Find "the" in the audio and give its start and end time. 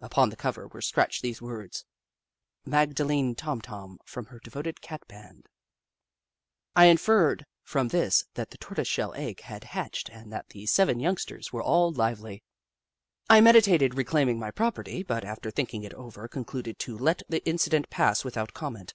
0.30-0.34, 8.50-8.58, 10.48-10.66, 17.28-17.46